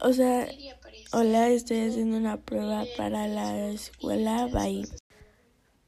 O 0.00 0.12
sea, 0.12 0.48
hola, 1.12 1.48
estoy 1.48 1.80
haciendo 1.88 2.16
una 2.16 2.40
prueba 2.40 2.84
para 2.96 3.26
la 3.28 3.68
escuela 3.68 4.46
Bye. 4.46 4.88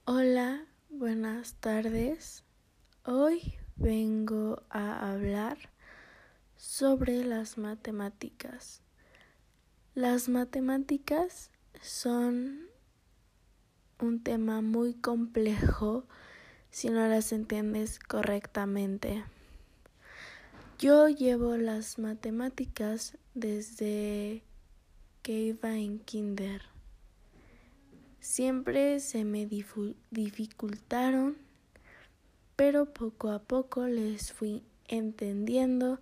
Hola, 0.04 0.66
buenas 0.88 1.54
tardes. 1.54 2.44
Hoy 3.04 3.54
vengo 3.76 4.62
a 4.70 5.10
hablar 5.12 5.58
sobre 6.56 7.24
las 7.24 7.58
matemáticas. 7.58 8.82
Las 9.94 10.28
matemáticas 10.28 11.50
son 11.80 12.68
un 14.00 14.22
tema 14.22 14.60
muy 14.60 14.94
complejo 14.94 16.06
si 16.70 16.90
no 16.90 17.06
las 17.08 17.32
entiendes 17.32 17.98
correctamente. 17.98 19.24
Yo 20.78 21.08
llevo 21.08 21.56
las 21.56 21.98
matemáticas 21.98 23.18
desde 23.34 24.44
que 25.22 25.32
iba 25.32 25.74
en 25.74 25.98
kinder. 25.98 26.62
Siempre 28.20 29.00
se 29.00 29.24
me 29.24 29.44
dificultaron, 30.12 31.36
pero 32.54 32.92
poco 32.92 33.30
a 33.32 33.40
poco 33.40 33.88
les 33.88 34.32
fui 34.32 34.62
entendiendo 34.86 36.00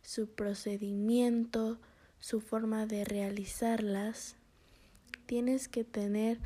su 0.00 0.26
procedimiento, 0.26 1.78
su 2.18 2.40
forma 2.40 2.86
de 2.86 3.04
realizarlas. 3.04 4.36
Tienes 5.26 5.68
que 5.68 5.84
tener 5.84 6.40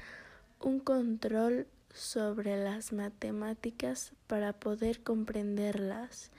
un 0.59 0.81
control 0.81 1.69
sobre 1.95 2.57
las 2.61 2.93
matemáticas 2.93 4.15
para 4.27 4.53
poder 4.53 5.01
comprenderlas 5.05 6.33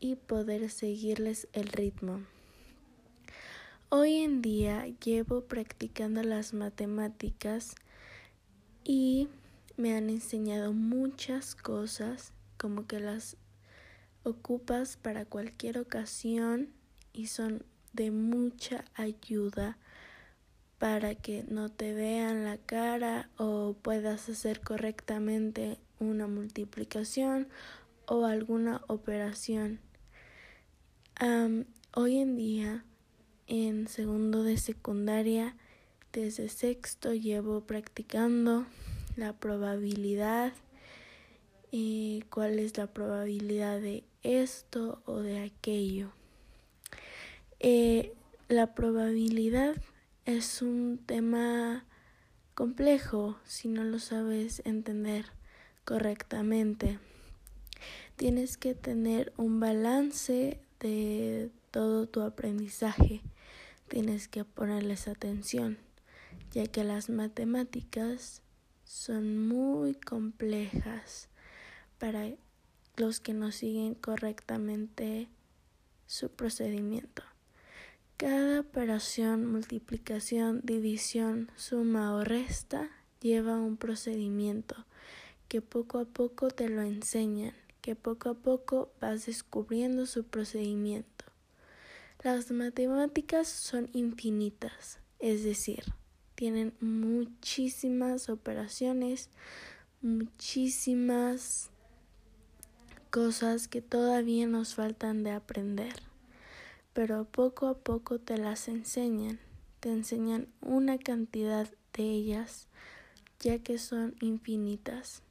y 0.00 0.16
poder 0.16 0.70
seguirles 0.70 1.48
el 1.52 1.68
ritmo. 1.68 2.20
Hoy 3.88 4.16
en 4.16 4.42
día 4.42 4.86
llevo 5.04 5.42
practicando 5.42 6.22
las 6.22 6.54
matemáticas 6.54 7.74
y 8.84 9.28
me 9.76 9.96
han 9.96 10.10
enseñado 10.10 10.72
muchas 10.72 11.54
cosas 11.54 12.32
como 12.56 12.86
que 12.86 13.00
las 13.00 13.36
ocupas 14.24 14.96
para 14.96 15.24
cualquier 15.24 15.78
ocasión 15.78 16.70
y 17.12 17.28
son 17.28 17.64
de 17.92 18.10
mucha 18.10 18.84
ayuda 18.94 19.78
para 20.78 21.14
que 21.14 21.44
no 21.44 21.70
te 21.70 21.94
vean 21.94 22.44
la 22.44 22.58
cara 22.58 23.30
o 23.38 23.74
puedas 23.80 24.28
hacer 24.28 24.60
correctamente 24.60 25.78
una 25.98 26.26
multiplicación 26.26 27.48
o 28.06 28.26
alguna 28.26 28.82
operación. 28.86 29.80
Hoy 31.94 32.18
en 32.18 32.36
día, 32.36 32.84
en 33.46 33.88
segundo 33.88 34.42
de 34.42 34.58
secundaria, 34.58 35.56
desde 36.12 36.48
sexto 36.48 37.14
llevo 37.14 37.62
practicando 37.62 38.66
la 39.16 39.32
probabilidad 39.32 40.52
y 41.70 42.22
cuál 42.30 42.58
es 42.58 42.76
la 42.76 42.86
probabilidad 42.86 43.80
de 43.80 44.04
esto 44.22 45.02
o 45.06 45.20
de 45.20 45.42
aquello. 45.42 46.10
Eh, 47.60 48.12
la 48.48 48.74
probabilidad 48.74 49.76
es 50.26 50.60
un 50.60 50.98
tema 51.06 51.86
complejo 52.54 53.38
si 53.44 53.68
no 53.68 53.84
lo 53.84 54.00
sabes 54.00 54.60
entender 54.66 55.26
correctamente. 55.86 56.98
Tienes 58.16 58.58
que 58.58 58.74
tener 58.74 59.32
un 59.36 59.60
balance 59.60 60.60
de 60.80 61.50
todo 61.70 62.06
tu 62.06 62.22
aprendizaje. 62.22 63.22
Tienes 63.88 64.28
que 64.28 64.44
ponerles 64.44 65.08
atención, 65.08 65.78
ya 66.52 66.66
que 66.66 66.84
las 66.84 67.08
matemáticas 67.08 68.42
son 68.84 69.46
muy 69.46 69.94
complejas 69.94 71.28
para 71.98 72.30
los 72.96 73.20
que 73.20 73.34
no 73.34 73.52
siguen 73.52 73.94
correctamente 73.94 75.28
su 76.06 76.30
procedimiento. 76.30 77.22
Cada 78.16 78.60
operación, 78.60 79.46
multiplicación, 79.46 80.60
división, 80.62 81.50
suma 81.56 82.14
o 82.14 82.24
resta 82.24 82.88
lleva 83.20 83.60
un 83.60 83.76
procedimiento 83.76 84.86
que 85.48 85.60
poco 85.60 85.98
a 85.98 86.04
poco 86.06 86.48
te 86.48 86.68
lo 86.68 86.82
enseñan 86.82 87.54
que 87.86 87.94
poco 87.94 88.30
a 88.30 88.34
poco 88.34 88.90
vas 89.00 89.26
descubriendo 89.26 90.06
su 90.06 90.24
procedimiento. 90.24 91.24
Las 92.20 92.50
matemáticas 92.50 93.46
son 93.46 93.88
infinitas, 93.92 94.98
es 95.20 95.44
decir, 95.44 95.84
tienen 96.34 96.74
muchísimas 96.80 98.28
operaciones, 98.28 99.30
muchísimas 100.02 101.70
cosas 103.10 103.68
que 103.68 103.82
todavía 103.82 104.48
nos 104.48 104.74
faltan 104.74 105.22
de 105.22 105.30
aprender, 105.30 105.94
pero 106.92 107.24
poco 107.24 107.68
a 107.68 107.78
poco 107.78 108.18
te 108.18 108.36
las 108.36 108.66
enseñan, 108.66 109.38
te 109.78 109.92
enseñan 109.92 110.48
una 110.60 110.98
cantidad 110.98 111.70
de 111.92 112.02
ellas, 112.02 112.66
ya 113.38 113.60
que 113.60 113.78
son 113.78 114.16
infinitas 114.20 115.22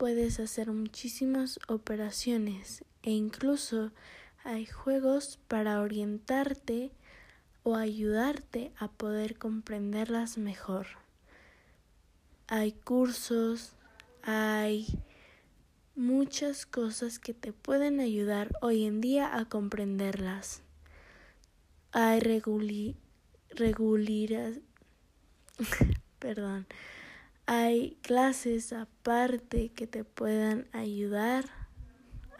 puedes 0.00 0.40
hacer 0.40 0.72
muchísimas 0.72 1.60
operaciones 1.68 2.86
e 3.02 3.10
incluso 3.10 3.92
hay 4.44 4.64
juegos 4.64 5.38
para 5.46 5.82
orientarte 5.82 6.90
o 7.64 7.76
ayudarte 7.76 8.72
a 8.78 8.88
poder 8.88 9.36
comprenderlas 9.36 10.38
mejor. 10.38 10.86
Hay 12.46 12.72
cursos, 12.72 13.74
hay 14.22 14.86
muchas 15.94 16.64
cosas 16.64 17.18
que 17.18 17.34
te 17.34 17.52
pueden 17.52 18.00
ayudar 18.00 18.56
hoy 18.62 18.86
en 18.86 19.02
día 19.02 19.36
a 19.36 19.44
comprenderlas. 19.50 20.62
Hay 21.92 22.20
reguli, 22.20 22.96
perdón, 26.18 26.66
hay 27.52 27.96
clases 28.02 28.72
aparte 28.72 29.70
que 29.70 29.88
te 29.88 30.04
puedan 30.04 30.68
ayudar 30.70 31.46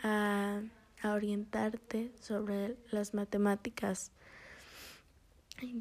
a, 0.04 0.62
orientarte 1.02 2.12
sobre 2.20 2.76
las 2.92 3.12
matemáticas. 3.12 4.12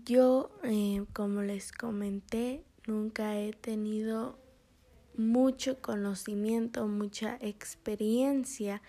Yo, 0.03 0.49
eh, 0.63 1.05
como 1.13 1.43
les 1.43 1.71
comenté, 1.71 2.63
nunca 2.87 3.37
he 3.37 3.53
tenido 3.53 4.39
mucho 5.15 5.79
conocimiento, 5.79 6.87
mucha 6.87 7.37
experiencia 7.39 8.81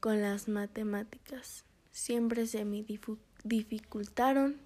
con 0.00 0.20
las 0.20 0.48
matemáticas. 0.48 1.64
Siempre 1.92 2.48
se 2.48 2.64
me 2.64 2.84
dificultaron, 3.44 4.56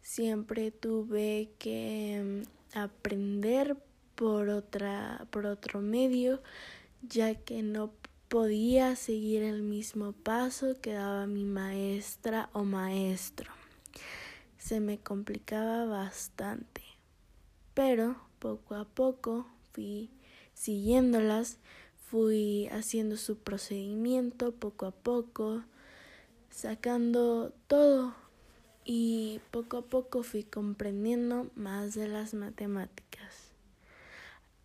siempre 0.00 0.70
tuve 0.70 1.50
que 1.58 2.44
mm, 2.44 2.78
aprender 2.78 3.76
por 4.14 4.48
otra 4.48 5.26
por 5.30 5.46
otro 5.46 5.80
medio 5.80 6.42
ya 7.08 7.34
que 7.34 7.62
no 7.62 7.92
podía 8.28 8.96
seguir 8.96 9.42
el 9.42 9.62
mismo 9.62 10.12
paso 10.12 10.80
que 10.80 10.94
daba 10.94 11.26
mi 11.26 11.44
maestra 11.44 12.48
o 12.52 12.64
maestro. 12.64 13.52
Se 14.58 14.80
me 14.80 14.98
complicaba 14.98 15.84
bastante, 15.84 16.82
pero 17.74 18.16
poco 18.38 18.74
a 18.74 18.86
poco 18.86 19.46
fui 19.72 20.10
siguiéndolas, 20.54 21.58
fui 22.10 22.68
haciendo 22.72 23.16
su 23.16 23.36
procedimiento 23.38 24.52
poco 24.52 24.86
a 24.86 24.90
poco, 24.90 25.62
sacando 26.50 27.52
todo 27.66 28.14
y 28.84 29.40
poco 29.50 29.78
a 29.78 29.82
poco 29.82 30.22
fui 30.22 30.44
comprendiendo 30.44 31.50
más 31.54 31.94
de 31.94 32.08
las 32.08 32.34
matemáticas. 32.34 33.43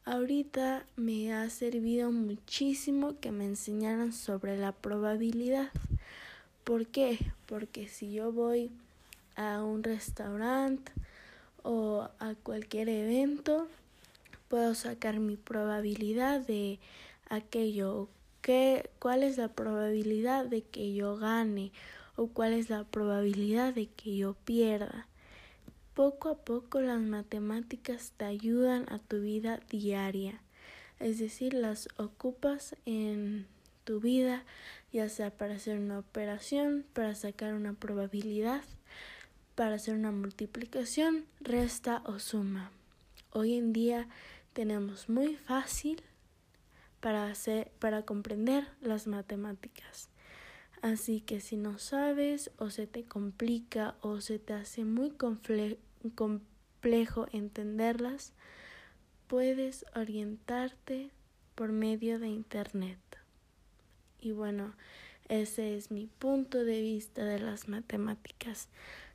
Ahorita 0.05 0.85
me 0.95 1.33
ha 1.33 1.49
servido 1.49 2.11
muchísimo 2.11 3.19
que 3.19 3.31
me 3.31 3.45
enseñaran 3.45 4.13
sobre 4.13 4.57
la 4.57 4.71
probabilidad. 4.71 5.69
¿Por 6.63 6.87
qué? 6.87 7.19
Porque 7.45 7.87
si 7.87 8.13
yo 8.13 8.31
voy 8.31 8.71
a 9.35 9.61
un 9.63 9.83
restaurante 9.83 10.91
o 11.63 12.09
a 12.19 12.33
cualquier 12.43 12.89
evento, 12.89 13.67
puedo 14.47 14.73
sacar 14.73 15.19
mi 15.19 15.35
probabilidad 15.35 16.41
de 16.41 16.79
aquello. 17.29 18.07
¿Qué, 18.41 18.89
¿Cuál 18.99 19.23
es 19.23 19.37
la 19.37 19.49
probabilidad 19.49 20.45
de 20.45 20.61
que 20.61 20.93
yo 20.93 21.17
gane? 21.17 21.71
¿O 22.15 22.27
cuál 22.27 22.53
es 22.53 22.69
la 22.69 22.83
probabilidad 22.83 23.73
de 23.73 23.87
que 23.87 24.15
yo 24.15 24.33
pierda? 24.45 25.07
Poco 25.99 26.29
a 26.29 26.37
poco 26.37 26.79
las 26.79 27.01
matemáticas 27.01 28.13
te 28.15 28.23
ayudan 28.23 28.85
a 28.89 28.99
tu 28.99 29.19
vida 29.19 29.59
diaria, 29.69 30.39
es 30.97 31.19
decir, 31.19 31.53
las 31.53 31.89
ocupas 31.97 32.77
en 32.85 33.47
tu 33.83 33.99
vida, 33.99 34.45
ya 34.93 35.09
sea 35.09 35.29
para 35.29 35.55
hacer 35.55 35.77
una 35.77 35.99
operación, 35.99 36.85
para 36.93 37.15
sacar 37.15 37.53
una 37.53 37.73
probabilidad, 37.73 38.61
para 39.55 39.75
hacer 39.75 39.93
una 39.93 40.13
multiplicación, 40.13 41.25
resta 41.41 42.01
o 42.05 42.17
suma. 42.19 42.71
Hoy 43.33 43.55
en 43.55 43.73
día 43.73 44.07
tenemos 44.53 45.09
muy 45.09 45.35
fácil 45.35 46.01
para 47.01 47.27
hacer 47.27 47.73
para 47.77 48.03
comprender 48.03 48.69
las 48.79 49.05
matemáticas. 49.05 50.07
Así 50.81 51.19
que 51.19 51.41
si 51.41 51.57
no 51.57 51.77
sabes 51.77 52.51
o 52.57 52.69
se 52.69 52.87
te 52.87 53.03
complica 53.03 53.95
o 53.99 54.21
se 54.21 54.39
te 54.39 54.53
hace 54.53 54.85
muy 54.85 55.09
complejo 56.15 57.27
entenderlas, 57.31 58.33
puedes 59.27 59.85
orientarte 59.95 61.11
por 61.55 61.71
medio 61.71 62.19
de 62.19 62.27
internet. 62.27 62.99
Y 64.21 64.31
bueno, 64.31 64.73
ese 65.27 65.75
es 65.75 65.91
mi 65.91 66.07
punto 66.07 66.65
de 66.65 66.81
vista 66.81 67.23
de 67.23 67.39
las 67.39 67.67
matemáticas. 67.67 68.69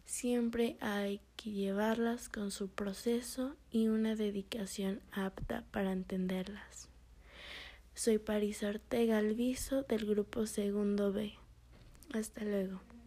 Siempre 0.04 0.76
hay 0.80 1.20
que 1.36 1.50
llevarlas 1.50 2.28
con 2.28 2.50
su 2.50 2.68
proceso 2.68 3.56
y 3.70 3.88
una 3.88 4.14
dedicación 4.14 5.00
apta 5.10 5.64
para 5.70 5.92
entenderlas. 5.92 6.88
Soy 7.94 8.18
París 8.18 8.62
Ortega 8.62 9.18
Alviso 9.18 9.82
del 9.82 10.04
grupo 10.04 10.46
Segundo 10.46 11.12
B. 11.12 11.34
Hasta 12.12 12.44
luego. 12.44 12.80